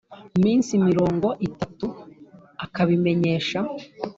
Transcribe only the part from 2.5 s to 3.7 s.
akabimenyesha